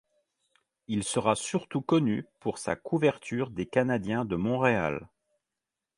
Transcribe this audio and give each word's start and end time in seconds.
Il 0.87 1.03
sera 1.03 1.35
surtout 1.35 1.81
connu 1.83 2.25
pour 2.39 2.57
sa 2.57 2.75
couverture 2.75 3.51
des 3.51 3.67
Canadiens 3.67 4.25
de 4.25 4.35
Montréal. 4.35 5.07